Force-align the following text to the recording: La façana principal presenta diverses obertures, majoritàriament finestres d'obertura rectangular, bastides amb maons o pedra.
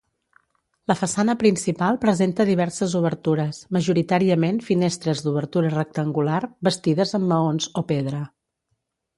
La 0.91 0.93
façana 0.99 1.35
principal 1.41 1.99
presenta 2.05 2.47
diverses 2.49 2.95
obertures, 2.99 3.59
majoritàriament 3.77 4.59
finestres 4.71 5.21
d'obertura 5.27 5.73
rectangular, 5.77 6.43
bastides 6.71 7.17
amb 7.21 7.33
maons 7.35 7.73
o 7.83 7.89
pedra. 7.95 8.25